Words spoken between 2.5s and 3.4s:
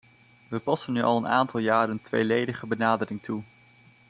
benadering